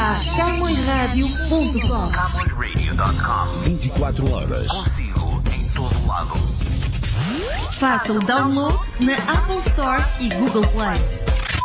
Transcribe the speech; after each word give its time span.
a 0.00 0.18
CamõesRádio.com. 0.34 2.10
CamõesRadio.com 2.10 3.60
24 3.64 4.32
horas. 4.32 4.66
Consigo 4.68 5.42
em 5.54 5.68
todo 5.74 6.06
lado. 6.06 6.34
Faça 7.78 8.14
o 8.14 8.18
download 8.20 8.78
na 9.00 9.14
Apple 9.30 9.58
Store 9.58 10.02
e 10.18 10.30
Google 10.30 10.66
Play. 10.68 11.02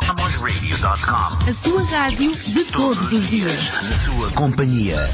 CamõesRadio.com 0.06 1.50
A 1.50 1.54
sua 1.54 1.84
rádio 1.84 2.36
de 2.36 2.66
todos 2.66 3.10
os 3.14 3.30
dias. 3.30 3.72
Na 3.90 3.96
sua 4.00 4.30
companhia. 4.32 5.10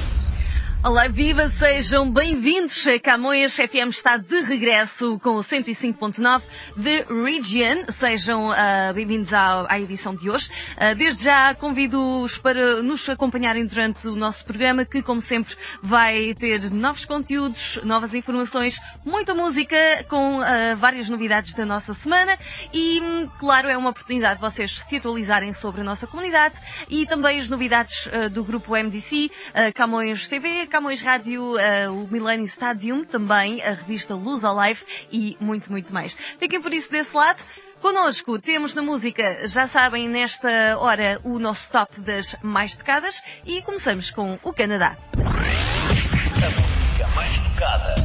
Olá, 0.84 1.07
viva! 1.07 1.48
Sejam 1.48 2.11
bem-vindos. 2.11 2.86
Camões 3.04 3.55
FM 3.55 3.89
está 3.91 4.18
de 4.18 4.41
regresso 4.41 5.20
com 5.20 5.36
o 5.36 5.43
105.9 5.43 6.41
de 6.75 7.04
Region. 7.04 7.84
Sejam 7.91 8.52
ah, 8.52 8.91
bem-vindos 8.91 9.32
à, 9.32 9.71
à 9.71 9.79
edição 9.79 10.15
de 10.15 10.28
hoje. 10.28 10.50
Ah, 10.75 10.96
desde 10.96 11.25
já 11.25 11.54
convido-os 11.54 12.39
para 12.39 12.82
nos 12.82 13.07
acompanharem 13.07 13.64
durante 13.64 14.07
o 14.07 14.15
nosso 14.15 14.43
programa, 14.43 14.83
que, 14.83 15.04
como 15.04 15.21
sempre, 15.21 15.56
vai 15.83 16.33
ter 16.33 16.71
novos 16.71 17.06
conteúdos, 17.06 17.79
novas 17.84 18.15
informações, 18.15 18.79
muita 19.06 19.36
música, 19.36 19.78
com 20.09 20.42
ah, 20.42 20.73
várias 20.73 21.07
novidades 21.07 21.54
da 21.54 21.64
nossa 21.64 21.93
semana 21.93 22.36
e, 22.73 23.00
claro, 23.37 23.70
é 23.70 23.78
uma 23.78 23.92
oportunidade 23.92 24.37
de 24.37 24.42
vocês 24.42 24.79
se 24.87 24.98
atualizarem 24.98 25.54
sobre 25.54 25.82
a 25.82 25.84
nossa 25.84 26.07
comunidade 26.07 26.56
e 26.89 27.06
também 27.06 27.39
as 27.39 27.48
novidades 27.48 28.09
do 28.32 28.43
grupo 28.43 28.75
MDC, 28.75 29.29
Camões 29.75 30.28
TV, 30.28 30.71
Camões 30.71 31.02
Rádio, 31.02 31.57
ah, 31.57 31.92
o 31.92 32.08
Millennium 32.09 32.45
Stadium, 32.45 33.03
também 33.03 33.62
a 33.62 33.72
revista 33.72 34.16
Luz 34.16 34.45
ao 34.45 34.56
Live 34.56 34.80
e 35.12 35.36
muito, 35.42 35.70
muito 35.70 35.94
mais. 35.94 36.16
Fiquem 36.39 36.62
por 36.62 36.73
isso 36.73 36.89
desse 36.89 37.14
lado. 37.14 37.44
Connosco 37.81 38.39
temos 38.39 38.73
na 38.73 38.81
música, 38.81 39.45
já 39.50 39.67
sabem, 39.67 40.08
nesta 40.08 40.78
hora 40.80 41.20
o 41.26 41.38
nosso 41.39 41.70
top 41.70 42.00
das 42.00 42.38
mais 42.42 42.73
tocadas 42.73 43.22
e 43.45 43.62
começamos 43.62 44.12
com 44.12 44.39
o 44.42 44.53
Canadá. 44.53 44.95
A 45.17 46.72
música 46.72 47.06
mais 47.16 47.38
tocada. 47.38 47.95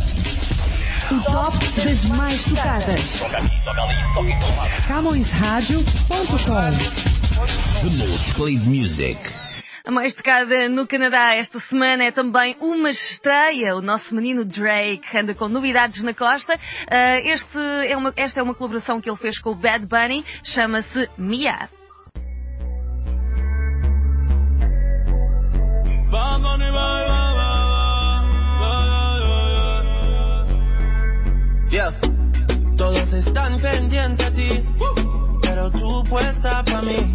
O 1.12 1.20
top 1.22 1.56
das 1.84 2.04
mais 2.04 2.44
tocadas. 2.46 3.20
Toca 3.20 3.38
aqui, 3.38 3.60
toca 3.64 3.82
ali, 3.82 3.94
toca 4.12 4.28
em 4.28 4.38
todo 4.40 4.56
lado. 4.56 4.86
CamõesRádio.com 4.88 7.06
The 7.82 7.90
most 8.06 8.34
played 8.34 8.66
music. 8.66 9.45
A 9.86 9.90
mais 9.92 10.14
tocada 10.14 10.68
no 10.68 10.84
Canadá 10.84 11.36
esta 11.36 11.60
semana 11.60 12.02
é 12.02 12.10
também 12.10 12.56
uma 12.60 12.90
estreia. 12.90 13.76
O 13.76 13.80
nosso 13.80 14.16
menino 14.16 14.44
Drake 14.44 15.16
anda 15.16 15.32
com 15.32 15.48
novidades 15.48 16.02
na 16.02 16.12
costa. 16.12 16.58
Ah, 16.90 17.20
este 17.20 17.56
é 17.88 17.96
uma- 17.96 18.12
esta 18.16 18.40
é 18.40 18.42
uma 18.42 18.52
colaboração 18.54 19.00
que 19.00 19.08
ele 19.08 19.16
fez 19.16 19.38
com 19.38 19.50
o 19.50 19.54
Bad 19.54 19.86
Bunny, 19.86 20.24
chama-se 20.42 21.08
Mia. 21.16 21.68
Yeah. 31.70 31.92
Todos 32.76 33.12
están 33.12 33.60
pendientes 33.60 34.26
a 34.26 34.30
ti, 34.32 34.64
pero 35.42 35.70
tú 35.70 36.04
puesta 36.08 36.62
para 36.64 36.82
mí, 36.82 37.12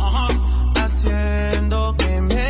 haciendo 0.76 1.96
que 1.98 2.22
me 2.22 2.41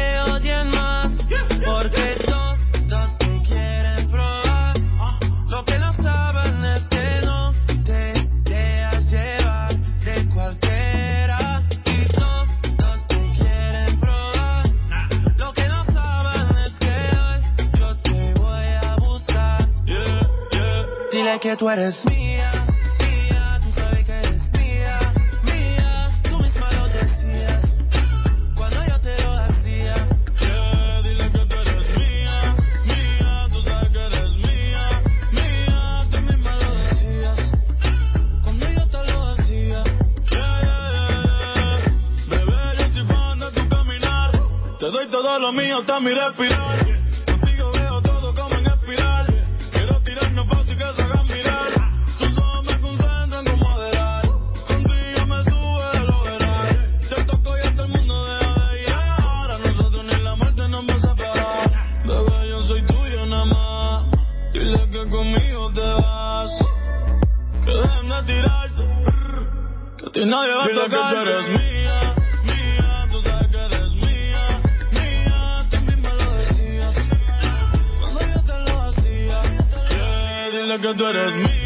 Mía, 21.51 22.49
mía, 22.97 23.59
tú 23.61 23.71
sabes 23.75 24.05
que 24.05 24.13
eres 24.13 24.51
mía, 24.53 24.97
mía, 25.43 26.09
tú 26.23 26.39
misma 26.39 26.71
lo 26.71 26.87
decías 26.87 27.81
cuando 28.55 28.85
yo 28.87 29.01
te 29.01 29.21
lo 29.21 29.31
hacía. 29.33 29.95
Yeah, 30.39 31.01
dile 31.01 31.29
que 31.29 31.45
tú 31.45 31.55
eres 31.57 31.89
mía, 31.97 32.55
mía, 32.85 33.47
tú 33.51 33.61
sabes 33.63 33.89
que 33.89 33.99
eres 33.99 34.37
mía, 34.37 35.03
mía, 35.33 36.05
tú 36.09 36.21
misma 36.21 36.55
lo 36.55 36.73
decías 36.87 37.51
cuando 38.43 38.71
yo 38.71 38.87
te 38.87 39.11
lo 39.11 39.23
hacía. 39.27 39.83
Yeah, 40.31 40.61
yeah, 40.61 40.89
yeah, 41.03 42.27
me 42.29 42.45
vería 42.45 43.51
tu 43.51 43.67
caminar, 43.67 44.31
te 44.79 44.85
doy 44.89 45.07
todo 45.07 45.37
lo 45.37 45.51
mío 45.51 45.79
hasta 45.79 45.99
mi 45.99 46.13
respirar. 46.13 46.70
Nadie 70.31 70.53
va 70.53 70.63
a 70.63 70.69
tocar. 70.69 70.89
que 70.89 71.15
tú 71.15 71.21
eres 71.21 71.47
mía, 71.49 71.97
mía, 72.49 73.07
tú 73.11 73.21
sabes 73.21 73.47
que 73.47 73.57
eres 73.57 73.93
mía, 73.95 74.43
mía, 74.91 75.65
tú 75.69 75.81
misma 75.81 76.13
lo 76.13 76.31
decías 76.35 76.95
cuando 77.99 78.19
yo 78.33 78.39
te 78.49 78.57
lo 78.71 78.81
hacía. 78.81 79.37
Yeah, 79.89 80.49
dile 80.51 80.79
que 80.79 80.93
tú 80.93 81.05
eres 81.05 81.35
mía, 81.35 81.47
mía, 81.47 81.60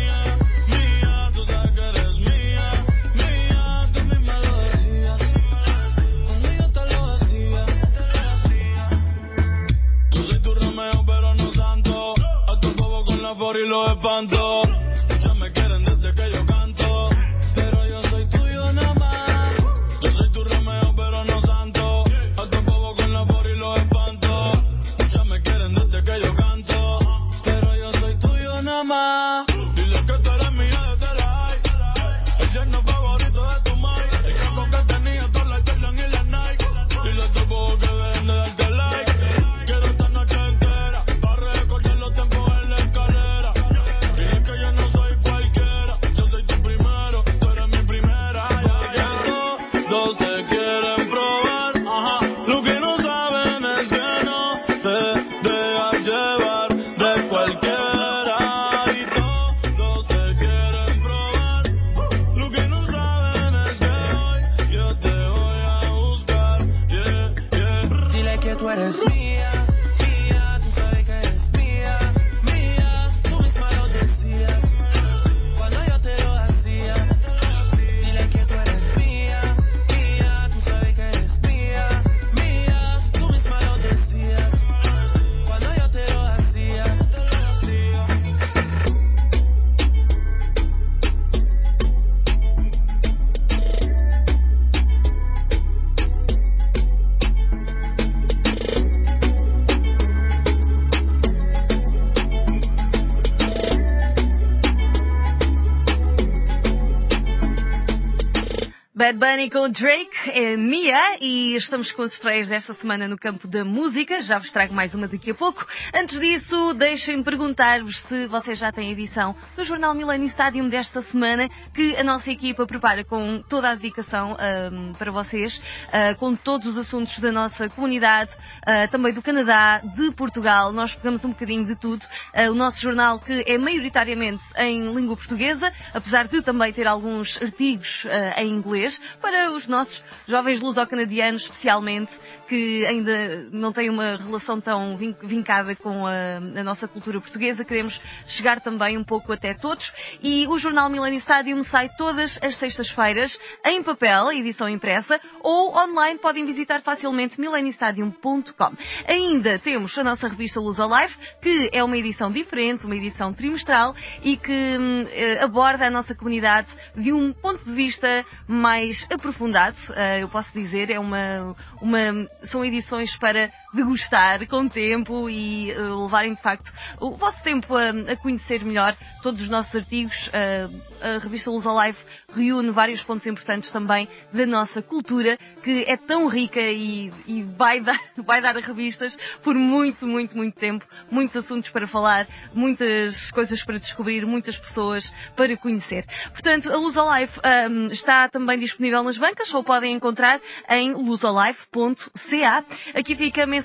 Bad 109.05 109.19
Bunny 109.19 109.51
com 109.51 109.69
Drake, 109.69 110.31
é 110.31 110.57
Mia, 110.57 111.19
e 111.21 111.55
estamos 111.55 111.91
com 111.91 112.01
as 112.01 112.13
estreias 112.13 112.49
desta 112.49 112.73
semana 112.73 113.07
no 113.07 113.19
campo 113.19 113.47
da 113.47 113.63
música. 113.63 114.23
Já 114.23 114.39
vos 114.39 114.51
trago 114.51 114.73
mais 114.73 114.95
uma 114.95 115.07
daqui 115.07 115.29
a 115.29 115.33
pouco. 115.35 115.63
Antes 115.93 116.19
disso, 116.19 116.73
deixem-me 116.73 117.23
perguntar-vos 117.23 118.01
se 118.01 118.25
vocês 118.25 118.57
já 118.57 118.71
têm 118.71 118.89
edição 118.89 119.35
do 119.55 119.63
Jornal 119.63 119.93
Millennium 119.93 120.25
Stadium 120.25 120.67
desta 120.67 121.03
semana, 121.03 121.47
que 121.71 121.95
a 121.95 122.03
nossa 122.03 122.31
equipa 122.31 122.65
prepara 122.65 123.05
com 123.05 123.37
toda 123.37 123.69
a 123.69 123.75
dedicação 123.75 124.35
ahm, 124.39 124.93
para 124.97 125.11
vocês, 125.11 125.61
ah, 125.93 126.15
com 126.15 126.35
todos 126.35 126.69
os 126.69 126.77
assuntos 126.79 127.19
da 127.19 127.31
nossa 127.31 127.69
comunidade, 127.69 128.31
ah, 128.65 128.87
também 128.87 129.13
do 129.13 129.21
Canadá, 129.21 129.83
de 129.83 130.09
Portugal. 130.13 130.71
Nós 130.71 130.95
pegamos 130.95 131.23
um 131.23 131.29
bocadinho 131.29 131.63
de 131.63 131.75
tudo. 131.75 132.03
Ah, 132.33 132.49
o 132.49 132.55
nosso 132.55 132.81
jornal, 132.81 133.19
que 133.19 133.43
é 133.45 133.55
maioritariamente 133.55 134.41
em 134.57 134.91
língua 134.95 135.15
portuguesa, 135.15 135.71
apesar 135.93 136.27
de 136.27 136.41
também 136.41 136.73
ter 136.73 136.87
alguns 136.87 137.39
artigos 137.39 138.03
em 138.37 138.49
inglês, 138.49 138.94
para 139.21 139.51
os 139.51 139.67
nossos 139.67 140.03
jovens 140.27 140.61
luso-canadianos, 140.61 141.43
especialmente, 141.43 142.11
que 142.47 142.85
ainda 142.85 143.45
não 143.51 143.71
têm 143.71 143.89
uma 143.89 144.15
relação 144.15 144.59
tão 144.59 144.95
vin- 144.95 145.15
vincada 145.21 145.75
com 145.75 146.05
a, 146.05 146.59
a 146.59 146.63
nossa 146.63 146.87
cultura 146.87 147.19
portuguesa. 147.19 147.65
Queremos 147.65 147.99
chegar 148.27 148.59
também 148.59 148.97
um 148.97 149.03
pouco 149.03 149.31
até 149.33 149.53
todos. 149.53 149.93
E 150.21 150.45
o 150.47 150.57
jornal 150.57 150.89
Millennium 150.89 151.17
Stadium 151.19 151.63
sai 151.63 151.89
todas 151.97 152.39
as 152.41 152.55
sextas-feiras 152.57 153.39
em 153.65 153.81
papel, 153.83 154.31
edição 154.31 154.67
impressa, 154.69 155.19
ou 155.41 155.75
online 155.75 156.19
podem 156.19 156.45
visitar 156.45 156.81
facilmente 156.81 157.39
millenniumstadium.com. 157.39 158.73
Ainda 159.07 159.59
temos 159.59 159.97
a 159.97 160.03
nossa 160.03 160.27
revista 160.27 160.59
Luz 160.59 160.79
Alive, 160.79 161.15
que 161.41 161.69
é 161.71 161.83
uma 161.83 161.97
edição 161.97 162.31
diferente, 162.31 162.85
uma 162.85 162.95
edição 162.95 163.33
trimestral 163.33 163.95
e 164.23 164.37
que 164.37 164.51
hum, 164.51 165.03
eh, 165.11 165.43
aborda 165.43 165.87
a 165.87 165.89
nossa 165.89 166.13
comunidade 166.15 166.67
de 166.95 167.11
um 167.13 167.31
ponto 167.31 167.63
de 167.63 167.71
vista 167.71 168.23
mais 168.47 169.07
aprofundado, 169.11 169.75
eh, 169.95 170.21
eu 170.21 170.27
posso 170.29 170.51
dizer, 170.53 170.89
é 170.89 170.99
uma, 170.99 171.55
uma, 171.81 172.27
são 172.45 172.63
edições 172.63 173.15
para 173.15 173.49
degustar 173.75 174.47
com 174.47 174.67
tempo 174.67 175.29
e 175.29 175.69
eh, 175.71 175.77
levarem 175.77 176.33
de 176.33 176.41
facto 176.41 176.71
o 176.99 177.11
vosso 177.11 177.43
tempo 177.43 177.75
a, 177.75 177.89
a 177.89 178.15
conhecer 178.15 178.63
melhor 178.63 178.95
todos 179.21 179.41
os 179.41 179.49
nossos 179.49 179.75
artigos. 179.75 180.29
Eh, 180.31 180.67
a 181.01 181.17
revista 181.19 181.51
Luz 181.51 181.67
Alive 181.67 181.97
reúne 182.33 182.71
vários 182.71 183.03
pontos 183.03 183.27
importantes 183.27 183.71
também 183.71 184.07
da 184.31 184.45
nossa 184.45 184.81
cultura, 184.81 185.37
que 185.61 185.83
é 185.87 185.97
tão 185.97 186.27
rica 186.27 186.61
e, 186.61 187.11
e 187.27 187.43
vai, 187.43 187.81
dar, 187.81 187.99
vai 188.25 188.41
dar 188.41 188.57
a 188.57 188.61
revistas 188.61 189.17
por 189.43 189.53
muito, 189.53 190.07
muito, 190.07 190.37
muito 190.37 190.55
tempo. 190.55 190.85
Muitos 191.11 191.35
assuntos 191.35 191.69
para 191.69 191.85
falar, 191.85 192.25
muitas 192.53 193.29
coisas 193.29 193.61
para 193.61 193.77
descobrir, 193.77 194.25
muitas 194.25 194.57
pessoas 194.57 195.13
para 195.35 195.55
conhecer. 195.57 196.05
Portanto, 196.31 196.71
a 196.71 196.77
Luz 196.77 196.97
Alive 196.97 197.33
ahm, 197.43 197.87
está 197.91 198.29
também 198.29 198.57
disponível 198.57 199.03
nas 199.03 199.17
bancas 199.17 199.53
ou 199.53 199.63
podem 199.63 199.93
encontrar 199.93 200.39
em 200.69 200.93
luzolive.ca. 200.93 202.63
Aqui 202.93 203.15
fica 203.15 203.43
a 203.43 203.45
mensagem 203.45 203.64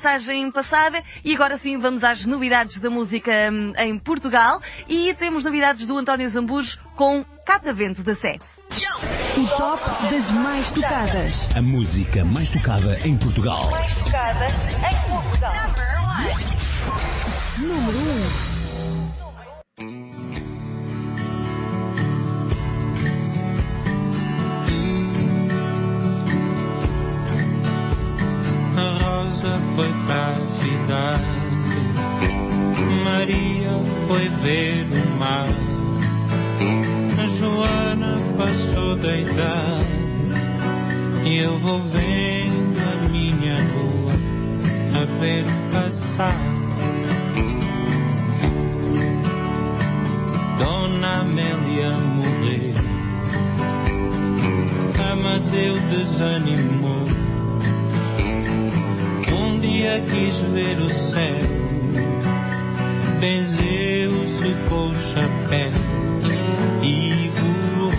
passada 0.50 1.02
e 1.24 1.34
agora 1.34 1.56
sim 1.56 1.78
vamos 1.78 2.02
às 2.02 2.24
novidades 2.24 2.80
da 2.80 2.90
música 2.90 3.30
hum, 3.52 3.72
em 3.76 3.98
Portugal 3.98 4.60
e 4.88 5.14
temos 5.14 5.44
novidades 5.44 5.86
do 5.86 5.96
António 5.96 6.28
Zambujo 6.28 6.78
com 6.96 7.24
Catavento 7.46 8.02
da 8.02 8.14
Sé. 8.14 8.38
O 9.36 9.46
top 9.56 10.10
das 10.10 10.30
mais 10.30 10.70
tocadas. 10.72 11.48
A 11.56 11.62
música 11.62 12.24
mais 12.24 12.50
tocada 12.50 12.98
em 13.06 13.16
Portugal. 13.16 13.70
Número 17.58 17.98
1. 17.98 18.49
Foi 29.40 29.88
para 30.06 30.32
a 30.32 30.46
cidade, 30.46 31.24
Maria 33.02 33.70
foi 34.06 34.28
ver 34.28 34.86
o 34.92 35.18
mar, 35.18 35.46
Joana 37.38 38.18
passou 38.36 38.96
da 38.96 39.16
idade, 39.16 39.86
e 41.24 41.38
eu 41.38 41.58
vou 41.58 41.80
vendo 41.84 42.80
a 42.82 43.08
minha 43.08 43.56
rua 43.72 44.12
a 45.00 45.04
ver 45.20 45.46
passar. 45.72 46.36
Dona 50.58 51.20
Amélia 51.20 51.92
morreu, 51.96 52.74
Amadeu 55.10 55.80
desanimou. 55.88 56.99
Dia 59.90 60.00
quis 60.02 60.36
ver 60.52 60.78
o 60.78 60.88
céu, 60.88 61.34
benzeu-se 63.18 64.54
com 64.68 64.86
o 64.86 64.94
chapéu 64.94 65.72
e 66.80 67.28
voou. 67.34 67.92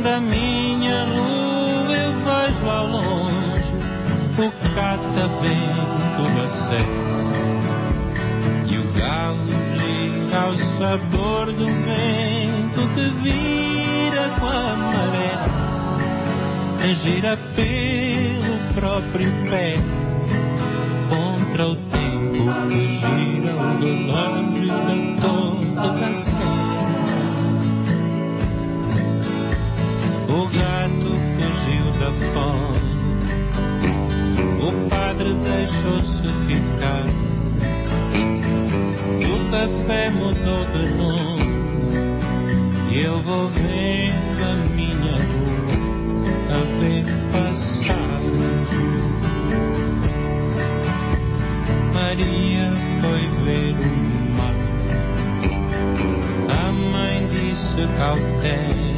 Da 0.00 0.20
minha 0.20 1.04
rua 1.06 1.96
eu 1.96 2.12
vejo 2.12 2.70
ao 2.70 2.86
longe 2.86 3.74
o 4.38 4.50
catavento 4.76 6.22
da 6.36 6.46
sé. 6.46 6.84
E 8.70 8.78
o 8.78 8.84
galo 8.92 9.44
gira 9.74 10.40
ao 10.42 10.56
sabor 10.56 11.46
do 11.46 11.66
vento 11.66 12.80
que 12.94 13.10
vira 13.24 14.30
com 14.38 14.46
a 14.46 14.76
maré 14.76 15.57
gira 16.94 17.36
pelo 17.56 18.58
próprio 18.74 19.30
pé 19.50 19.74
contra 21.10 21.66
o 21.66 21.74
tempo 21.74 22.44
que 22.68 22.88
gira 22.88 23.52
o 23.54 23.78
relógio 23.78 24.68
da 24.68 24.96
torre 25.20 25.74
da 25.74 26.12
sé. 26.12 26.42
O 30.28 30.46
gato 30.46 31.10
fugiu 31.34 31.86
da 31.98 32.10
fome, 32.32 32.92
o 34.62 34.88
padre 34.88 35.30
deixou-se 35.34 36.22
ficar, 36.46 37.04
o 39.24 39.36
café 39.50 40.10
mudou 40.10 40.62
de 40.72 40.82
nome. 40.94 41.48
E 42.90 42.92
eu 43.02 43.20
vou 43.20 43.48
vendo 43.48 44.42
a 44.44 44.54
minha 44.74 45.12
rua 45.12 45.47
a 46.50 46.60
ver 46.80 47.04
passar. 47.32 48.20
Maria 51.94 52.70
foi 53.00 53.28
ver 53.44 53.74
o 53.74 53.90
mar. 54.36 54.54
A 56.48 56.72
mãe 56.72 57.28
disse 57.30 57.86
cautela. 57.98 58.88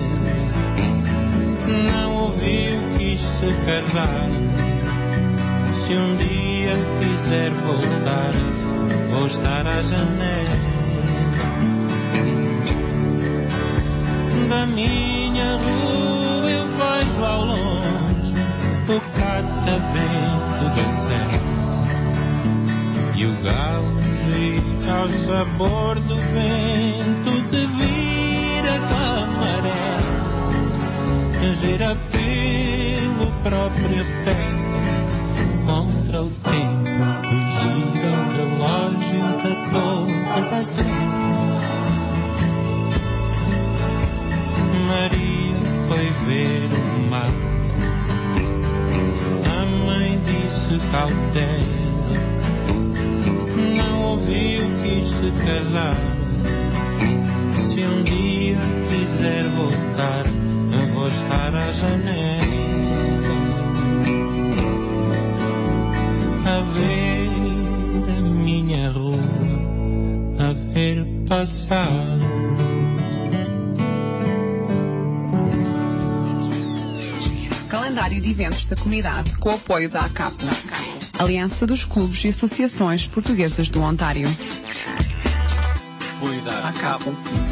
Não 1.93 2.15
ouviu, 2.25 2.79
quis 2.99 3.21
se 3.21 3.47
casar. 3.67 4.31
Se 5.75 5.95
um 5.95 6.17
dia 6.17 6.75
quiser 7.01 7.51
voltar, 7.51 8.33
vou 9.11 9.27
estar 9.27 9.67
à 9.67 9.83
janela. 9.83 10.71
Da 14.49 14.67
minha 14.67 15.57
rua 15.57 16.00
eu 17.01 17.07
vejo 17.07 17.25
ao 17.25 17.45
longe 17.45 18.35
o 18.89 19.01
catavento 19.19 20.65
da 20.77 20.87
serra 20.89 21.41
e 23.17 23.25
o 23.25 23.33
galo 23.43 24.01
gira 24.25 24.93
ao 25.01 25.09
sabor 25.09 25.95
do 26.01 26.17
vento 26.17 27.31
que 27.51 27.67
vira 27.67 28.79
com 28.89 28.97
a 28.97 29.27
maré, 29.41 29.99
gira 31.55 31.97
pelo 32.11 33.27
próprio 33.43 34.05
pé 34.25 34.37
contra 35.65 36.23
o 36.23 36.31
tempo 36.31 37.01
que 37.23 37.37
gira 37.57 38.11
o 38.13 38.23
relógio 38.37 39.25
da 39.43 39.70
dela. 51.33 51.91
Não 53.77 54.03
ouviu, 54.13 54.63
quis 54.83 55.07
se 55.07 55.33
casar. 55.45 55.97
Se 57.55 57.85
um 57.85 58.03
dia 58.05 58.57
quiser 58.89 59.45
voltar, 59.45 60.25
eu 60.73 60.87
vou 60.95 61.09
estar 61.09 61.55
à 61.55 61.71
janela. 61.73 62.61
A 66.47 66.61
ver 66.73 68.17
a 68.17 68.21
minha 68.21 68.91
rua, 68.91 69.19
a 70.39 70.53
ver 70.73 71.07
passar. 71.29 72.19
Calendário 77.69 78.21
de 78.21 78.31
eventos 78.31 78.67
da 78.67 78.77
comunidade 78.77 79.37
com 79.39 79.51
o 79.51 79.53
apoio 79.53 79.89
da 79.89 80.01
ACAP. 80.01 80.45
na 80.45 80.53
ACAP. 80.53 80.80
Aliança 81.21 81.67
dos 81.67 81.85
Clubes 81.85 82.25
e 82.25 82.29
Associações 82.29 83.07
Portuguesas 83.07 83.69
do 83.69 83.83
Ontário. 83.83 84.27
ACAP. 86.65 87.50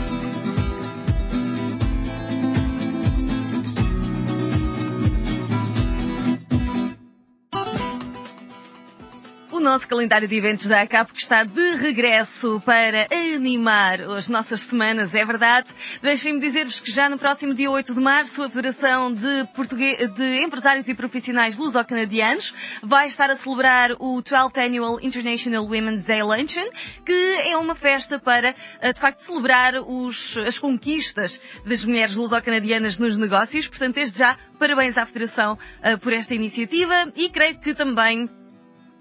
O 9.51 9.61
nosso 9.61 9.89
calendário 9.89 10.29
de 10.29 10.37
eventos 10.37 10.67
da 10.67 10.83
ACAP 10.83 11.11
que 11.11 11.23
está 11.23 11.43
de 11.43 11.71
regresso 11.77 12.61
para 12.67 13.09
animar 13.11 13.99
as 14.03 14.29
nossas 14.29 14.61
semanas, 14.61 15.15
é 15.15 15.25
verdade. 15.25 15.69
Deixem-me 16.03 16.39
dizer-vos 16.39 16.79
que 16.79 16.91
já 16.91 17.09
no 17.09 17.19
próximo 17.19 17.55
dia 17.55 17.71
8 17.71 17.95
de 17.95 18.01
março 18.01 18.43
a 18.43 18.51
Federação 18.51 19.11
de, 19.11 19.47
Portugue... 19.55 20.07
de 20.07 20.43
Empresários 20.43 20.87
e 20.87 20.95
Profissionais 20.95 21.57
Luso-Canadianos 21.57 22.55
vai 22.83 23.07
estar 23.07 23.31
a 23.31 23.37
celebrar 23.37 23.93
o 23.93 24.23
12th 24.23 24.59
Annual 24.59 25.01
International 25.01 25.65
Women's 25.65 26.05
Day 26.05 26.23
Luncheon, 26.23 26.69
que 27.07 27.39
é 27.41 27.57
uma 27.57 27.75
festa 27.75 28.19
para, 28.19 28.55
eh, 28.83 28.93
de 28.93 29.01
facto, 29.01 29.21
celebrar 29.21 29.77
os... 29.77 30.37
as 30.37 30.59
conquistas 30.59 31.41
das 31.65 31.83
mulheres 31.87 32.15
luso-canadianas 32.15 32.99
nos 32.99 33.17
negócios. 33.17 33.67
Portanto, 33.67 33.95
desde 33.95 34.19
já, 34.19 34.37
parabéns 34.59 34.99
à 34.99 35.07
Federação 35.07 35.59
eh, 35.83 35.97
por 35.97 36.13
esta 36.13 36.35
iniciativa 36.35 37.11
e 37.17 37.31
creio 37.31 37.59
que 37.59 37.73
também 37.73 38.29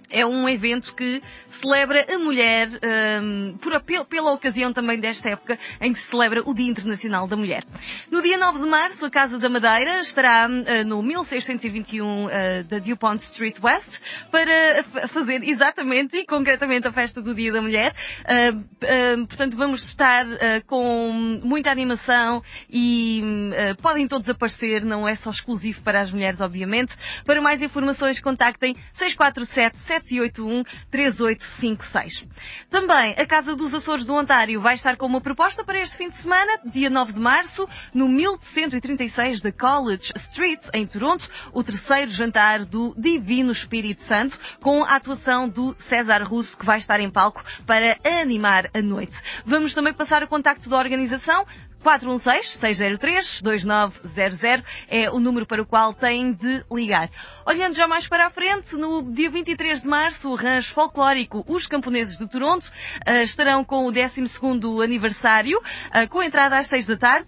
é 0.09 0.25
um 0.25 0.47
evento 0.47 0.93
que 0.95 1.21
celebra 1.49 2.05
a 2.13 2.17
mulher 2.17 2.69
hum, 3.21 3.57
por- 3.61 3.79
pe- 3.81 4.03
pela 4.05 4.31
ocasião 4.31 4.71
também 4.71 4.99
desta 4.99 5.29
época 5.29 5.57
em 5.81 5.91
que 5.93 5.99
se 5.99 6.07
celebra 6.07 6.41
o 6.45 6.53
Dia 6.53 6.69
Internacional 6.69 7.27
da 7.27 7.35
Mulher. 7.35 7.63
No 8.11 8.21
dia 8.21 8.37
9 8.37 8.59
de 8.59 8.65
março, 8.65 9.05
a 9.05 9.09
Casa 9.09 9.37
da 9.37 9.49
Madeira 9.49 9.99
estará 9.99 10.47
hum, 10.49 10.63
no 10.85 11.01
1621 11.03 12.29
eh, 12.29 12.63
da 12.63 12.79
DuPont 12.79 13.21
Street 13.23 13.57
West 13.61 13.99
para 14.31 14.83
fazer 15.07 15.43
exatamente 15.43 16.17
e 16.17 16.25
concretamente 16.25 16.87
a 16.87 16.91
festa 16.91 17.21
do 17.21 17.33
Dia 17.35 17.51
da 17.51 17.61
Mulher. 17.61 17.93
Ah, 18.25 18.51
portanto, 19.27 19.57
vamos 19.57 19.83
estar 19.85 20.25
com 20.65 21.11
muita 21.43 21.69
animação 21.71 22.41
e 22.69 23.21
hum, 23.23 23.51
podem 23.81 24.07
todos 24.07 24.29
aparecer, 24.29 24.83
não 24.85 25.07
é 25.07 25.15
só 25.15 25.29
exclusivo 25.29 25.81
para 25.81 26.01
as 26.01 26.11
mulheres, 26.11 26.39
obviamente. 26.41 26.95
Para 27.25 27.41
mais 27.41 27.61
informações, 27.61 28.19
contactem 28.21 28.75
647-781-3856. 30.01 32.27
Também, 32.69 33.15
a 33.17 33.25
Casa 33.25 33.55
dos 33.55 33.73
Açores 33.73 34.05
do 34.05 34.13
Ontário 34.13 34.61
vai 34.61 34.75
estar 34.75 34.95
com 34.95 35.05
uma 35.05 35.21
proposta 35.21 35.63
para 35.63 35.79
este 35.79 35.97
fim 35.97 36.09
de 36.09 36.17
semana, 36.17 36.59
dia 36.65 36.89
9 36.89 37.13
de 37.13 37.19
março, 37.19 37.67
no 37.93 38.07
1136 38.07 39.41
da 39.41 39.51
College 39.51 40.11
Street, 40.15 40.61
em 40.73 40.85
Toronto, 40.85 41.29
o 41.53 41.63
terceiro 41.63 42.11
jantar 42.11 42.65
do 42.65 42.93
Divino 42.97 43.51
Espírito 43.51 44.01
Santo, 44.01 44.39
com 44.61 44.83
a 44.83 44.95
atuação 44.95 45.47
do 45.47 45.75
César 45.79 46.23
Russo, 46.23 46.57
que 46.57 46.65
vai 46.65 46.77
estar 46.77 46.99
em 46.99 47.09
palco 47.09 47.43
para 47.65 47.97
animar 48.03 48.69
a 48.73 48.81
noite. 48.81 49.17
Vamos 49.45 49.73
também 49.73 49.93
passar 49.93 50.23
o 50.23 50.27
contacto 50.27 50.69
da 50.69 50.77
organização. 50.77 51.45
416-603-2900 51.84 54.63
é 54.88 55.10
o 55.10 55.19
número 55.19 55.46
para 55.46 55.62
o 55.62 55.65
qual 55.65 55.93
têm 55.93 56.31
de 56.34 56.63
ligar. 56.72 57.10
Olhando 57.46 57.75
já 57.75 57.86
mais 57.88 58.07
para 58.07 58.27
a 58.27 58.29
frente, 58.29 58.75
no 58.75 59.12
dia 59.12 59.29
23 59.29 59.81
de 59.81 59.88
março, 59.88 60.29
o 60.29 60.36
rancho 60.36 60.74
folclórico 60.74 61.43
Os 61.48 61.67
Camponeses 61.67 62.17
de 62.17 62.27
Toronto 62.27 62.72
eh, 63.05 63.24
estarão 63.24 63.63
com 63.63 63.86
o 63.86 63.91
12º 63.91 64.84
aniversário, 64.84 65.62
eh, 65.93 66.07
com 66.07 66.24
entrada 66.24 66.57
às 66.57 66.67
6 66.67 66.86
da 66.86 66.98
tarde. 66.98 67.27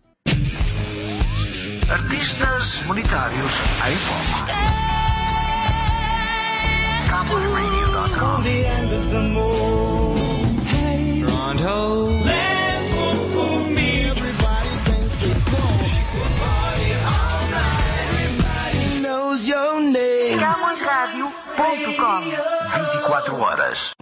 Artistas 1.89 2.81
monetários 2.87 3.53
em 3.87 3.95
foco. 3.95 4.45
CowboyRadio.com 7.09 9.94
Pronto. 11.65 12.05
CamõesRádio.com 20.39 22.21
24 22.21 23.41
horas. 23.41 23.94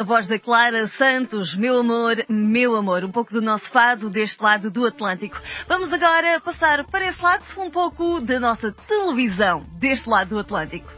A 0.00 0.02
voz 0.02 0.26
da 0.26 0.38
Clara 0.38 0.86
Santos, 0.86 1.54
meu 1.54 1.78
amor, 1.78 2.16
meu 2.26 2.74
amor, 2.74 3.04
um 3.04 3.10
pouco 3.10 3.34
do 3.34 3.42
nosso 3.42 3.66
fado 3.66 4.08
deste 4.08 4.42
lado 4.42 4.70
do 4.70 4.86
Atlântico. 4.86 5.36
Vamos 5.68 5.92
agora 5.92 6.40
passar 6.40 6.86
para 6.86 7.06
esse 7.06 7.22
lado 7.22 7.44
um 7.58 7.68
pouco 7.68 8.18
da 8.18 8.40
nossa 8.40 8.72
televisão 8.72 9.62
deste 9.76 10.08
lado 10.08 10.30
do 10.30 10.38
Atlântico. 10.38 10.90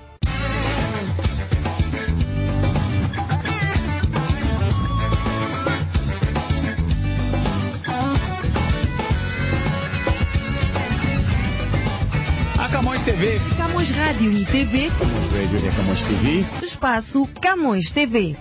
Camões 12.70 13.04
TV. 13.04 13.40
Camões 13.56 13.90
Rádio 13.90 14.32
e 14.32 14.44
TV, 14.44 14.90
Camões 14.96 15.32
Radio 15.32 15.58
e 15.58 15.72
Camões 15.72 16.02
TV. 16.02 16.64
espaço 16.64 17.28
Camões 17.40 17.90
TV. 17.90 18.36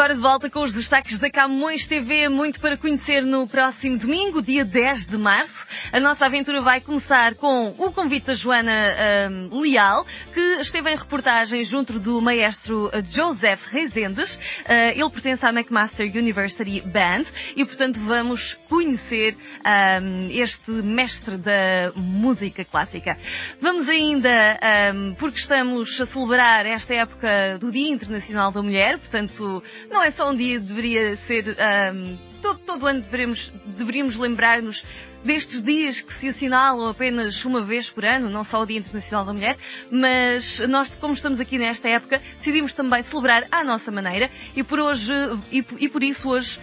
Agora 0.00 0.14
de 0.14 0.20
volta 0.22 0.48
com 0.48 0.62
os 0.62 0.72
destaques 0.72 1.18
da 1.18 1.30
Camões 1.30 1.86
TV, 1.86 2.26
muito 2.30 2.58
para 2.58 2.74
conhecer 2.74 3.20
no 3.20 3.46
próximo 3.46 3.98
domingo, 3.98 4.40
dia 4.40 4.64
10 4.64 5.04
de 5.04 5.18
março. 5.18 5.66
A 5.92 6.00
nossa 6.00 6.24
aventura 6.24 6.62
vai 6.62 6.80
começar 6.80 7.34
com 7.34 7.74
o 7.76 7.92
convite 7.92 8.28
da 8.28 8.34
Joana 8.34 8.72
ahm, 8.72 9.60
Leal, 9.60 10.06
que 10.32 10.40
esteve 10.58 10.90
em 10.90 10.96
reportagem 10.96 11.62
junto 11.64 11.98
do 11.98 12.18
maestro 12.18 12.90
Joseph 13.10 13.66
Rezendes. 13.70 14.38
Ah, 14.66 14.88
ele 14.88 15.10
pertence 15.10 15.44
à 15.44 15.50
McMaster 15.50 16.06
University 16.06 16.80
Band 16.80 17.24
e, 17.54 17.62
portanto, 17.66 18.00
vamos 18.00 18.54
conhecer 18.70 19.36
ahm, 19.62 20.30
este 20.30 20.70
mestre 20.70 21.36
da 21.36 21.92
música 21.94 22.64
clássica. 22.64 23.18
Vamos 23.60 23.86
ainda, 23.86 24.58
ahm, 24.62 25.12
porque 25.18 25.36
estamos 25.36 26.00
a 26.00 26.06
celebrar 26.06 26.64
esta 26.64 26.94
época 26.94 27.58
do 27.60 27.70
Dia 27.70 27.90
Internacional 27.90 28.50
da 28.50 28.62
Mulher, 28.62 28.98
portanto, 28.98 29.62
não 29.90 30.02
é 30.02 30.10
só 30.10 30.30
um 30.30 30.36
dia, 30.36 30.58
deveria 30.58 31.16
ser. 31.16 31.56
ahm, 31.60 32.16
todo, 32.40 32.58
todo 32.60 32.86
ano 32.86 33.00
deveríamos, 33.00 33.52
deveríamos 33.66 34.16
lembrar-nos 34.16 34.84
destes 35.22 35.62
dias 35.62 36.00
que 36.00 36.12
se 36.14 36.28
assinalam 36.28 36.88
apenas 36.88 37.44
uma 37.44 37.60
vez 37.60 37.90
por 37.90 38.04
ano, 38.04 38.30
não 38.30 38.42
só 38.42 38.62
o 38.62 38.66
Dia 38.66 38.78
Internacional 38.78 39.26
da 39.26 39.32
Mulher, 39.34 39.56
mas 39.90 40.60
nós, 40.60 40.94
como 40.94 41.12
estamos 41.12 41.40
aqui 41.40 41.58
nesta 41.58 41.88
época, 41.88 42.22
decidimos 42.38 42.72
também 42.72 43.02
celebrar 43.02 43.46
à 43.52 43.62
nossa 43.62 43.90
maneira 43.90 44.30
e 44.56 44.62
por 44.62 44.80
hoje, 44.80 45.12
e, 45.52 45.64
e 45.78 45.88
por 45.88 46.02
isso 46.02 46.28
hoje, 46.30 46.58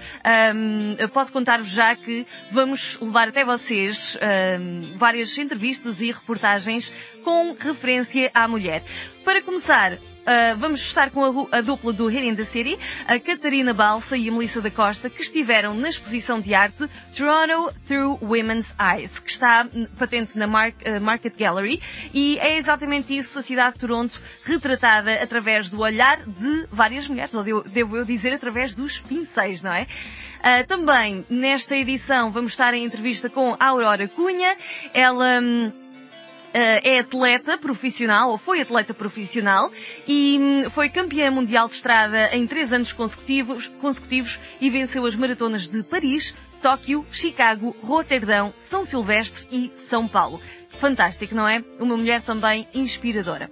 eu 0.98 1.10
posso 1.10 1.32
contar-vos 1.32 1.70
já 1.70 1.96
que 1.96 2.26
vamos 2.52 2.98
levar 3.00 3.28
até 3.28 3.46
vocês 3.46 4.18
ahm, 4.22 4.98
várias 4.98 5.38
entrevistas 5.38 6.02
e 6.02 6.12
reportagens 6.12 6.92
com 7.24 7.56
referência 7.60 8.32
à 8.34 8.48
mulher. 8.48 8.84
Para 9.24 9.42
começar, 9.44 10.00
Uh, 10.28 10.58
vamos 10.58 10.82
estar 10.82 11.10
com 11.10 11.24
a, 11.24 11.58
a 11.58 11.62
dupla 11.62 11.94
do 11.94 12.12
in 12.12 12.36
the 12.36 12.44
City, 12.44 12.78
a 13.08 13.18
Catarina 13.18 13.74
Balsa 13.74 14.18
e 14.18 14.28
a 14.28 14.32
Melissa 14.32 14.60
da 14.60 14.70
Costa, 14.70 15.10
que 15.10 15.22
estiveram 15.22 15.74
na 15.74 15.88
exposição 15.88 16.42
de 16.42 16.54
arte 16.54 16.86
Toronto 17.16 17.74
Through 17.88 18.20
Women's 18.22 18.76
Eyes, 18.78 19.20
que 19.20 19.32
está 19.32 19.66
patente 19.98 20.38
na 20.38 20.46
Mar- 20.46 20.74
uh, 20.86 21.00
Market 21.00 21.34
Gallery, 21.38 21.82
e 22.14 22.38
é 22.40 22.58
exatamente 22.58 23.18
isso, 23.18 23.40
a 23.40 23.42
cidade 23.42 23.76
de 23.76 23.80
Toronto 23.80 24.22
retratada 24.44 25.14
através 25.14 25.70
do 25.70 25.80
olhar 25.80 26.18
de 26.18 26.68
várias 26.70 27.08
mulheres, 27.08 27.34
ou 27.34 27.42
devo, 27.42 27.64
devo 27.64 27.96
eu 27.96 28.04
dizer, 28.04 28.34
através 28.34 28.76
dos 28.76 29.00
pincéis, 29.00 29.64
não 29.64 29.72
é? 29.74 29.88
Ah, 30.44 30.64
também, 30.64 31.26
nesta 31.30 31.76
edição, 31.76 32.32
vamos 32.32 32.52
estar 32.52 32.74
em 32.74 32.84
entrevista 32.84 33.30
com 33.30 33.56
Aurora 33.60 34.10
Cunha. 34.10 34.58
Ela... 34.94 35.40
Uh, 35.42 35.87
é 36.60 37.00
atleta 37.00 37.58
profissional, 37.58 38.32
ou 38.32 38.38
foi 38.38 38.62
atleta 38.62 38.94
profissional, 38.94 39.72
e 40.08 40.38
hum, 40.40 40.70
foi 40.70 40.90
campeã 40.90 41.30
mundial 41.30 41.68
de 41.68 41.76
estrada 41.76 42.36
em 42.36 42.48
três 42.48 42.74
anos 42.74 42.92
consecutivos, 42.92 43.68
consecutivos 43.80 44.40
e 44.60 44.70
venceu 44.70 45.06
as 45.06 45.16
maratonas 45.16 45.68
de 45.68 45.84
Paris, 45.84 46.34
Tóquio, 46.62 47.06
Chicago, 47.12 47.76
Roterdão, 47.82 48.54
São 48.60 48.84
Silvestre 48.84 49.48
e 49.52 49.72
São 49.76 50.08
Paulo. 50.08 50.42
Fantástico, 50.80 51.36
não 51.36 51.48
é? 51.48 51.64
Uma 51.80 51.98
mulher 51.98 52.22
também 52.22 52.68
inspiradora. 52.74 53.50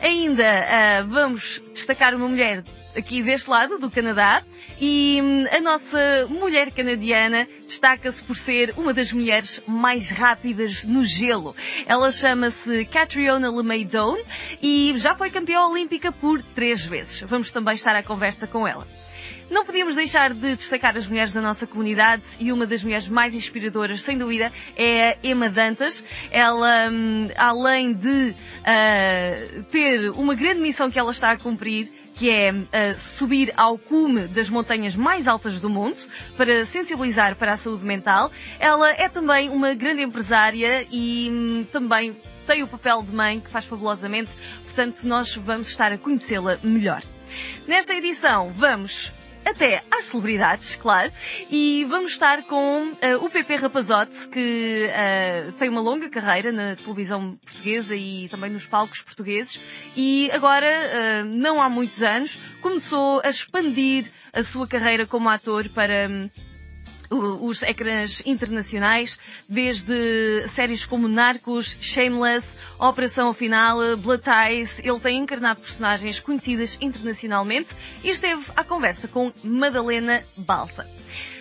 Ainda 0.00 0.44
ah, 0.44 1.02
vamos 1.02 1.62
destacar 1.72 2.14
uma 2.14 2.28
mulher 2.28 2.62
aqui 2.96 3.22
deste 3.22 3.48
lado, 3.50 3.78
do 3.78 3.90
Canadá, 3.90 4.42
e 4.80 5.20
hum, 5.22 5.46
a 5.50 5.60
nossa 5.60 6.26
mulher 6.28 6.72
canadiana 6.72 7.46
destaca-se 7.66 8.22
por 8.22 8.36
ser 8.36 8.72
uma 8.76 8.92
das 8.94 9.12
mulheres 9.12 9.62
mais 9.66 10.10
rápidas 10.10 10.84
no 10.84 11.04
gelo. 11.04 11.54
Ela 11.86 12.10
chama-se 12.10 12.84
Catriona 12.86 13.50
LeMaidon 13.50 14.16
e 14.62 14.94
já 14.96 15.14
foi 15.14 15.30
campeã 15.30 15.66
olímpica 15.66 16.10
por 16.10 16.42
três 16.42 16.84
vezes. 16.84 17.22
Vamos 17.22 17.52
também 17.52 17.74
estar 17.74 17.94
à 17.94 18.02
conversa 18.02 18.46
com 18.46 18.66
ela. 18.66 18.86
Não 19.48 19.64
podíamos 19.64 19.94
deixar 19.94 20.34
de 20.34 20.56
destacar 20.56 20.96
as 20.96 21.06
mulheres 21.06 21.32
da 21.32 21.40
nossa 21.40 21.68
comunidade 21.68 22.24
e 22.40 22.50
uma 22.50 22.66
das 22.66 22.82
mulheres 22.82 23.08
mais 23.08 23.32
inspiradoras, 23.32 24.02
sem 24.02 24.18
dúvida, 24.18 24.52
é 24.74 25.10
a 25.10 25.16
Emma 25.22 25.48
Dantas. 25.48 26.02
Ela, 26.32 26.90
hum, 26.90 27.28
além 27.36 27.92
de 27.92 28.34
ah, 28.64 29.62
ter 29.70 30.10
uma 30.10 30.34
grande 30.34 30.60
missão 30.60 30.90
que 30.90 30.98
ela 30.98 31.12
está 31.12 31.30
a 31.30 31.36
cumprir, 31.36 31.88
que 32.16 32.30
é 32.30 32.50
ah, 32.50 32.98
subir 32.98 33.52
ao 33.56 33.78
cume 33.78 34.26
das 34.26 34.48
montanhas 34.48 34.96
mais 34.96 35.28
altas 35.28 35.60
do 35.60 35.68
mundo 35.68 35.98
para 36.36 36.64
sensibilizar 36.66 37.36
para 37.36 37.52
a 37.52 37.56
saúde 37.56 37.84
mental, 37.84 38.32
ela 38.58 38.90
é 38.90 39.08
também 39.08 39.50
uma 39.50 39.74
grande 39.74 40.02
empresária 40.02 40.86
e 40.90 41.28
hum, 41.30 41.66
também 41.70 42.16
tem 42.46 42.62
o 42.62 42.66
papel 42.66 43.02
de 43.02 43.12
mãe 43.12 43.38
que 43.38 43.50
faz 43.50 43.64
fabulosamente, 43.66 44.30
portanto 44.64 45.02
nós 45.04 45.34
vamos 45.36 45.68
estar 45.68 45.92
a 45.92 45.98
conhecê-la 45.98 46.58
melhor. 46.62 47.02
Nesta 47.66 47.92
edição 47.94 48.50
vamos 48.52 49.12
até 49.46 49.82
às 49.90 50.06
celebridades, 50.06 50.74
claro, 50.74 51.12
e 51.50 51.86
vamos 51.88 52.12
estar 52.12 52.42
com 52.42 52.88
uh, 52.88 53.24
o 53.24 53.30
PP 53.30 53.54
Rapazote, 53.54 54.28
que 54.28 54.88
uh, 54.90 55.52
tem 55.52 55.68
uma 55.68 55.80
longa 55.80 56.10
carreira 56.10 56.50
na 56.50 56.74
televisão 56.74 57.36
portuguesa 57.36 57.94
e 57.94 58.28
também 58.28 58.50
nos 58.50 58.66
palcos 58.66 59.00
portugueses, 59.02 59.60
e 59.94 60.28
agora, 60.32 60.66
uh, 60.66 61.38
não 61.38 61.62
há 61.62 61.68
muitos 61.68 62.02
anos, 62.02 62.36
começou 62.60 63.20
a 63.24 63.28
expandir 63.28 64.10
a 64.32 64.42
sua 64.42 64.66
carreira 64.66 65.06
como 65.06 65.28
ator 65.28 65.68
para 65.68 66.08
um, 66.10 66.28
os 67.10 67.62
ecrãs 67.62 68.22
internacionais, 68.26 69.18
desde 69.48 70.46
séries 70.48 70.84
como 70.84 71.08
Narcos, 71.08 71.76
Shameless, 71.80 72.46
Operação 72.78 73.32
Final, 73.32 73.96
Blood 73.96 74.22
Ties. 74.22 74.78
Ele 74.78 75.00
tem 75.00 75.18
encarnado 75.18 75.60
personagens 75.60 76.20
conhecidas 76.20 76.78
internacionalmente 76.80 77.70
e 78.02 78.10
esteve 78.10 78.44
à 78.56 78.64
conversa 78.64 79.08
com 79.08 79.32
Madalena 79.42 80.22
Balsa. 80.36 80.86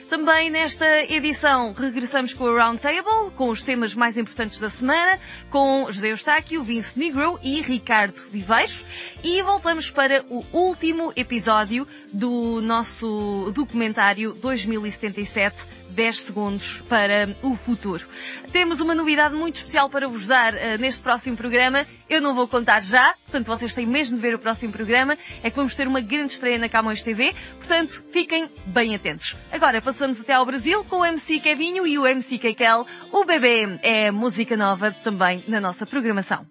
Também 0.09 0.51
nesta 0.51 1.03
edição 1.11 1.73
regressamos 1.73 2.33
com 2.33 2.43
o 2.43 2.57
Roundtable, 2.57 3.31
com 3.35 3.49
os 3.49 3.63
temas 3.63 3.95
mais 3.95 4.17
importantes 4.17 4.59
da 4.59 4.69
semana, 4.69 5.19
com 5.49 5.87
José 5.91 6.11
Eustáquio, 6.11 6.63
Vince 6.63 6.97
Negro 6.97 7.39
e 7.41 7.59
Ricardo 7.61 8.21
Viveiros. 8.29 8.85
E 9.23 9.41
voltamos 9.41 9.89
para 9.89 10.23
o 10.29 10.45
último 10.53 11.11
episódio 11.15 11.87
do 12.13 12.61
nosso 12.61 13.51
documentário 13.53 14.33
2077 14.33 15.55
10 15.89 16.21
segundos 16.21 16.81
para 16.89 17.35
o 17.41 17.55
futuro. 17.55 18.07
Temos 18.51 18.79
uma 18.79 18.95
novidade 18.95 19.35
muito 19.35 19.57
especial 19.57 19.89
para 19.89 20.07
vos 20.07 20.27
dar 20.27 20.53
uh, 20.53 20.57
neste 20.79 21.01
próximo 21.01 21.37
programa. 21.37 21.85
Eu 22.09 22.21
não 22.21 22.35
vou 22.35 22.47
contar 22.47 22.81
já, 22.81 23.13
portanto 23.25 23.47
vocês 23.47 23.73
têm 23.73 23.85
mesmo 23.85 24.15
de 24.15 24.21
ver 24.21 24.35
o 24.35 24.39
próximo 24.39 24.71
programa. 24.71 25.17
É 25.43 25.49
que 25.49 25.55
vamos 25.55 25.75
ter 25.75 25.87
uma 25.87 26.01
grande 26.01 26.31
estreia 26.31 26.57
na 26.57 26.69
Camões 26.69 27.03
TV, 27.03 27.33
portanto 27.57 28.03
fiquem 28.11 28.47
bem 28.65 28.95
atentos. 28.95 29.35
Agora 29.51 29.81
passamos 29.81 30.19
até 30.19 30.33
ao 30.33 30.45
Brasil 30.45 30.83
com 30.85 30.97
o 30.97 31.05
MC 31.05 31.39
Kevinho 31.39 31.85
e 31.85 31.97
o 31.97 32.05
MC 32.05 32.37
Keikel. 32.37 32.85
O 33.11 33.25
bebê 33.25 33.79
é 33.81 34.11
música 34.11 34.55
nova 34.55 34.91
também 34.91 35.43
na 35.47 35.59
nossa 35.59 35.85
programação. 35.85 36.45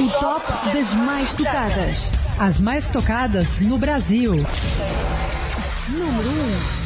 O 0.00 0.08
top 0.18 0.72
das 0.72 0.92
mais 0.92 1.34
tocadas. 1.34 2.10
As 2.38 2.60
mais 2.60 2.88
tocadas 2.88 3.60
no 3.60 3.78
Brasil. 3.78 4.32
Número 5.88 6.28
1. 6.30 6.79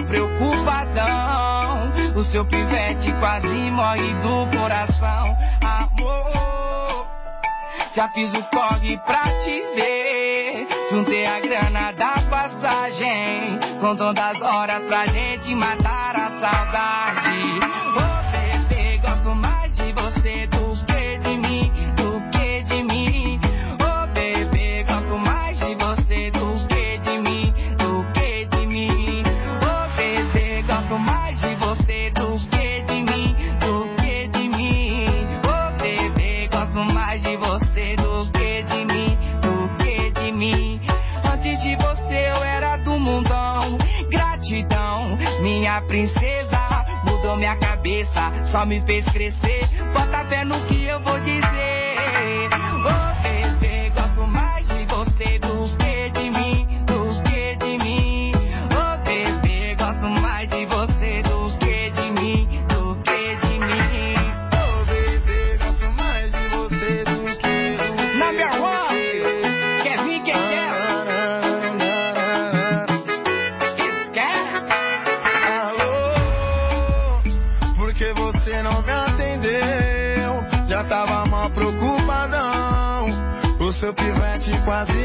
Preocupadão. 0.00 1.92
O 2.14 2.22
seu 2.22 2.44
pivete 2.44 3.12
quase 3.18 3.70
morre 3.70 4.14
do 4.14 4.58
coração. 4.58 5.34
Amor, 5.60 7.06
já 7.94 8.08
fiz 8.08 8.32
o 8.32 8.42
corre 8.44 8.96
pra 8.98 9.22
te 9.42 9.62
ver. 9.74 10.68
Juntei 10.90 11.26
a 11.26 11.40
grana 11.40 11.92
da 11.92 12.22
passagem. 12.30 13.58
Contando 13.80 14.18
as 14.18 14.40
horas 14.40 14.82
pra 14.84 15.06
gente 15.06 15.54
matar 15.54 16.16
a 16.16 16.30
saudade. 16.30 18.01
Minha 45.72 45.80
princesa. 45.82 46.58
Mudou 47.06 47.36
minha 47.36 47.56
cabeça, 47.56 48.20
só 48.44 48.66
me 48.66 48.80
fez 48.80 49.06
crescer. 49.06 49.66
Bota 49.92 50.26
fé 50.26 50.44
no 50.44 50.60
que 50.66 50.84
eu 50.84 51.00
vou 51.00 51.18
dizer. 51.20 51.61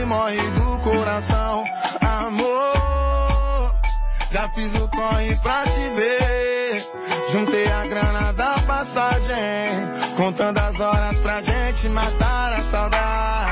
Morre 0.08 0.42
do 0.52 0.80
coração. 0.80 1.64
Amor, 2.02 3.76
já 4.32 4.50
fiz 4.50 4.74
o 4.76 4.88
corre 4.88 5.36
pra 5.38 5.64
te 5.66 5.90
ver. 5.90 6.92
Juntei 7.32 7.68
a 7.68 7.86
grana 7.86 8.34
da 8.34 8.56
passagem. 8.66 9.36
Contando 10.16 10.58
as 10.58 10.80
horas 10.80 11.18
pra 11.20 11.42
gente 11.42 11.90
matar 11.90 12.54
a 12.54 12.64
saudade. 12.64 13.47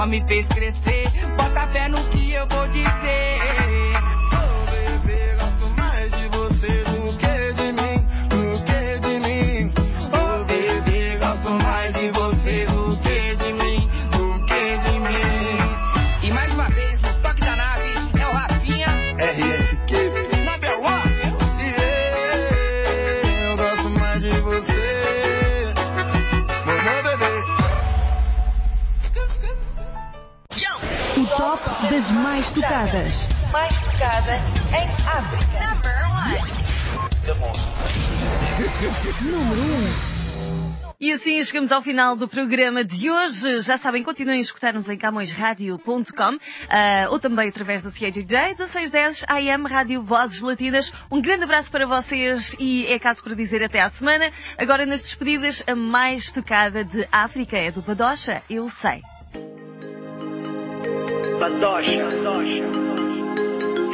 Só 0.00 0.06
me 0.06 0.22
fez 0.22 0.46
crescer. 0.48 0.89
Das 32.00 32.10
mais 32.12 32.50
tocadas. 32.52 33.28
Mais 33.52 33.74
tocada 33.80 34.36
em 34.72 34.86
África. 35.06 35.60
Número 39.20 39.60
1. 39.60 40.96
E 40.98 41.12
assim 41.12 41.44
chegamos 41.44 41.70
ao 41.70 41.82
final 41.82 42.16
do 42.16 42.26
programa 42.26 42.82
de 42.82 43.10
hoje. 43.10 43.60
Já 43.60 43.76
sabem, 43.76 44.02
continuem 44.02 44.38
a 44.38 44.40
escutar-nos 44.40 44.88
em 44.88 44.96
camõesradio.com 44.96 46.38
ah, 46.70 47.06
ou 47.10 47.18
também 47.18 47.50
através 47.50 47.82
da 47.82 47.90
CAJJ, 47.90 48.54
da 48.56 48.66
610 48.66 49.24
AM 49.28 49.68
Rádio 49.68 50.02
Vozes 50.02 50.40
Latinas. 50.40 50.90
Um 51.12 51.20
grande 51.20 51.44
abraço 51.44 51.70
para 51.70 51.86
vocês 51.86 52.56
e 52.58 52.86
é 52.86 52.98
caso 52.98 53.22
para 53.22 53.34
dizer 53.34 53.62
até 53.62 53.82
à 53.82 53.90
semana. 53.90 54.32
Agora 54.56 54.86
nas 54.86 55.02
despedidas, 55.02 55.62
a 55.66 55.76
mais 55.76 56.32
tocada 56.32 56.82
de 56.82 57.06
África 57.12 57.58
é 57.58 57.70
do 57.70 57.82
Badocha, 57.82 58.42
eu 58.48 58.70
sei. 58.70 59.02
Badosha, 61.40 62.06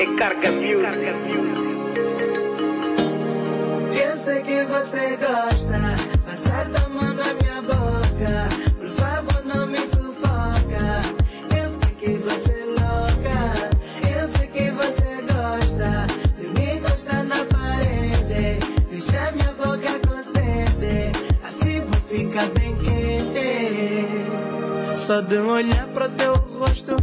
e 0.00 0.06
Carga 0.16 0.50
Beauty. 0.50 1.30
Eu 4.04 4.16
sei 4.16 4.42
que 4.42 4.64
você 4.64 5.16
gosta, 5.16 5.78
passar 6.26 6.64
da 6.70 6.88
mão 6.88 7.14
na 7.14 7.35
minha 7.35 7.62
boca. 7.62 8.48
Por 8.76 8.88
favor, 8.88 9.44
não 9.44 9.64
me 9.68 9.78
sufoca. 9.87 11.04
Eu 11.56 11.68
sei 11.68 11.94
que 11.94 12.18
você 12.18 12.50
é 12.50 12.64
louca, 12.64 13.70
eu 14.11 14.26
sei 14.26 14.48
que 14.48 14.70
você 14.72 15.22
gosta. 15.22 16.09
De 16.40 16.48
me 16.48 16.78
encostar 16.78 17.22
na 17.22 17.44
parede, 17.44 18.59
deixar 18.90 19.32
minha 19.35 19.52
boca 19.52 20.00
com 20.09 20.20
sede. 20.20 21.12
Assim 21.44 21.80
vou 21.80 22.00
ficar 22.09 22.48
bem 22.59 22.74
quente. 22.78 23.46
Só 24.96 25.20
de 25.20 25.38
um 25.38 25.50
olhar 25.52 25.87
pro 25.94 26.09
teu 26.09 26.35
rosto 26.35 26.96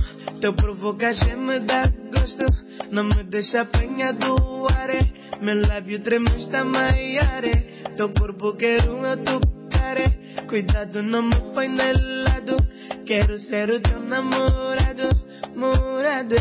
teu 0.44 0.52
provocaje 0.52 1.38
me 1.38 1.58
dá 1.60 1.90
gosto. 2.12 2.46
Não 2.92 3.06
me 3.06 3.24
deixa 3.24 3.62
apanhar 3.62 4.12
do 4.12 4.68
ar, 4.78 4.90
é. 4.90 5.02
meu 5.40 5.66
lábio 5.66 6.02
treme 6.02 6.36
está 6.36 6.66
maior. 6.66 7.46
é. 7.46 7.56
Teu 7.96 8.10
corpo 8.10 8.52
quero 8.52 9.06
eu 9.06 9.18
tocar, 9.24 9.96
é. 9.96 10.10
cuidado 10.50 11.02
não 11.02 11.22
me 11.22 11.36
põe 11.54 11.74
de 11.74 11.94
lado. 12.26 12.58
Quero 13.06 13.38
ser 13.38 13.70
o 13.70 13.80
teu 13.80 14.02
namorado, 14.02 15.08
morado. 15.56 16.36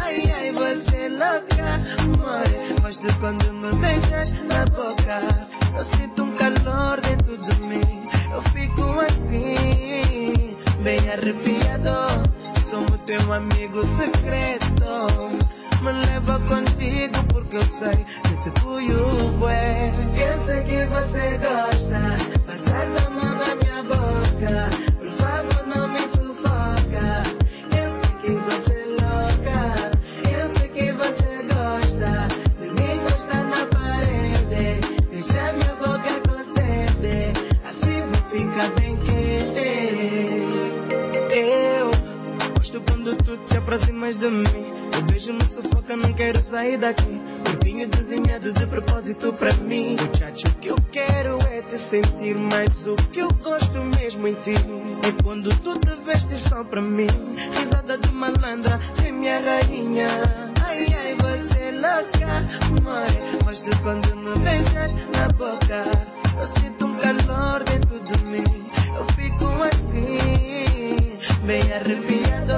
Ai, 0.00 0.22
ai, 0.38 0.52
você 0.52 0.96
é 0.96 1.08
louca, 1.10 1.66
amor. 2.04 2.80
Gosto 2.80 3.18
quando 3.20 3.52
me 3.52 3.70
beijas 3.82 4.32
na 4.44 4.64
boca. 4.64 5.20
Eu 5.76 5.84
sinto 5.84 6.22
um 6.22 6.34
calor 6.36 6.98
dentro 7.02 7.36
de 7.36 7.54
mim. 7.60 8.08
Eu 8.32 8.42
fico 8.44 8.98
assim, 9.00 10.56
bem 10.82 11.00
arrepiado. 11.10 12.23
Sou 12.74 12.98
teu 13.06 13.32
amigo 13.32 13.84
secreto. 13.84 14.66
Me 15.80 15.92
leva 15.92 16.40
contigo 16.40 17.22
porque 17.32 17.58
eu 17.58 17.64
sei 17.66 17.94
que 17.94 18.36
te 18.42 18.50
cuido 18.60 19.48
é. 19.48 19.92
Eu 20.18 20.34
sei 20.38 20.64
que 20.64 20.84
você 20.86 21.38
gosta. 21.38 22.00
Passar 22.44 22.86
da 22.90 23.10
mão 23.10 23.32
na 23.38 23.54
minha 23.54 23.80
boca. 23.84 24.70
Por 24.98 25.08
favor, 25.10 25.53
sair 46.64 46.78
daqui. 46.78 47.20
Corpinho 47.44 47.88
desenhado 47.88 48.52
de 48.52 48.66
propósito 48.66 49.32
pra 49.34 49.52
mim. 49.54 49.96
Muchacho, 50.00 50.48
o 50.48 50.54
que 50.60 50.68
eu 50.68 50.76
quero 50.90 51.38
é 51.48 51.62
te 51.62 51.78
sentir, 51.78 52.34
mas 52.36 52.86
o 52.86 52.96
que 52.96 53.20
eu 53.20 53.28
gosto 53.42 53.78
mesmo 53.98 54.26
em 54.26 54.34
ti 54.34 54.54
é 55.02 55.22
quando 55.22 55.54
tu 55.60 55.78
te 55.78 55.94
vestes 56.06 56.40
só 56.40 56.64
pra 56.64 56.80
mim. 56.80 57.08
Risada 57.58 57.98
de 57.98 58.10
malandra, 58.12 58.78
vem 58.96 59.12
minha 59.12 59.40
rainha. 59.40 60.08
Ai, 60.64 60.86
ai, 60.86 61.14
você 61.16 61.58
é 61.58 61.72
louca, 61.72 62.46
amor. 62.66 63.44
Gosto 63.44 63.82
quando 63.82 64.16
me 64.16 64.38
beijas 64.38 64.94
na 65.14 65.28
boca. 65.36 65.84
Eu 66.40 66.46
sinto 66.46 66.86
um 66.86 66.96
calor 66.96 67.62
dentro 67.64 68.00
de 68.00 68.24
mim. 68.24 68.64
Eu 68.96 69.04
fico 69.16 69.44
assim, 69.70 71.18
bem 71.44 71.62
arrepiado. 71.72 72.54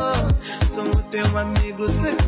Sou 0.69 0.85
o 0.85 1.03
teu 1.11 1.39
amigo 1.39 1.89
secreto. 1.89 2.26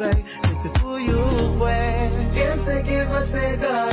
Sei 0.00 0.24
te 0.62 0.80
cuido 0.80 1.68
é. 1.68 2.10
Eu 2.34 2.56
sei 2.56 2.82
que 2.82 3.04
você 3.04 3.56
gosta. 3.58 3.89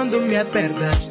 Quando 0.00 0.18
me 0.18 0.34
apertas. 0.34 1.09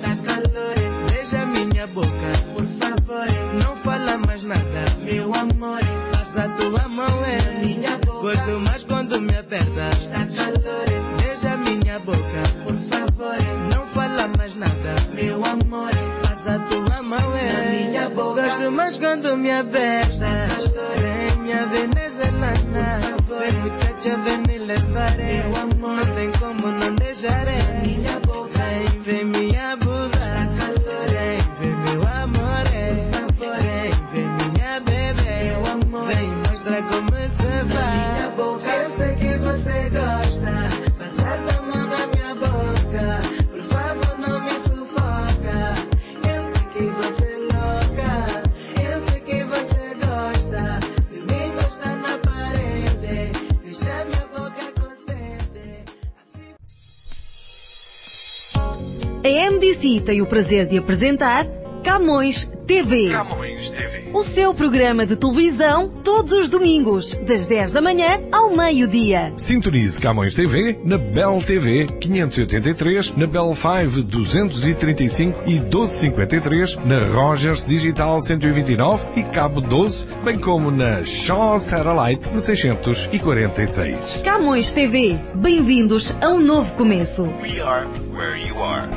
Tem 60.09 60.23
o 60.23 60.25
prazer 60.25 60.65
de 60.65 60.75
apresentar 60.75 61.45
Camões 61.83 62.49
TV. 62.65 63.11
Camões 63.11 63.69
TV. 63.69 64.09
O 64.11 64.23
seu 64.23 64.55
programa 64.55 65.05
de 65.05 65.15
televisão 65.15 65.87
todos 66.03 66.31
os 66.31 66.49
domingos, 66.49 67.13
das 67.13 67.45
10 67.45 67.71
da 67.71 67.79
manhã 67.79 68.19
ao 68.31 68.49
meio-dia. 68.49 69.31
Sintonize 69.37 70.01
Camões 70.01 70.33
TV 70.33 70.79
na 70.83 70.97
Bell 70.97 71.39
TV 71.45 71.85
583, 71.85 73.15
na 73.17 73.27
Bell 73.27 73.53
5 73.53 74.01
235 74.01 75.43
e 75.45 75.59
1253, 75.59 76.77
na 76.77 77.05
Rogers 77.05 77.63
Digital 77.63 78.19
129 78.19 79.05
e 79.15 79.21
Cabo 79.21 79.61
12, 79.61 80.07
bem 80.25 80.39
como 80.39 80.71
na 80.71 81.03
Shaw 81.03 81.59
Satellite 81.59 82.27
no 82.33 82.41
646. 82.41 84.21
Camões 84.23 84.71
TV. 84.71 85.19
Bem-vindos 85.35 86.17
a 86.19 86.29
um 86.29 86.39
novo 86.39 86.73
começo. 86.73 87.25
We 87.43 87.61
are 87.61 87.87
where 88.11 88.35
you 88.43 88.59
are. 88.59 88.89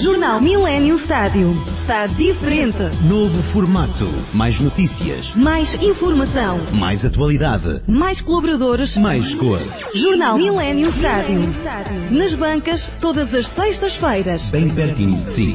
Jornal 0.00 0.40
Millennium 0.40 0.96
Stádio. 0.96 1.54
Está 1.76 2.06
diferente. 2.06 2.78
Novo 3.06 3.42
formato. 3.42 4.08
Mais 4.32 4.58
notícias. 4.58 5.34
Mais 5.34 5.74
informação. 5.74 6.58
Mais 6.72 7.04
atualidade. 7.04 7.82
Mais 7.86 8.18
colaboradores. 8.18 8.96
Mais 8.96 9.34
cor. 9.34 9.60
Jornal 9.94 10.38
Millennium 10.38 10.88
Stádio. 10.88 11.40
Nas 12.10 12.32
bancas, 12.32 12.90
todas 12.98 13.34
as 13.34 13.46
sextas-feiras. 13.48 14.48
Bem 14.48 14.70
pertinho 14.70 15.20
de 15.20 15.28
si. 15.28 15.54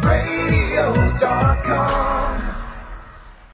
CannabisRadio.com. 0.00 2.43